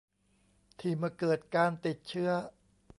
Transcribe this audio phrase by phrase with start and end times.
[0.79, 2.29] ที่เมื่อเกิดการติดเชื้อ